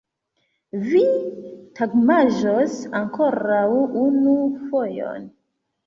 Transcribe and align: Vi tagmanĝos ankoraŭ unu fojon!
Vi 0.93 1.01
tagmanĝos 1.81 2.81
ankoraŭ 3.03 3.63
unu 4.09 4.37
fojon! 4.67 5.35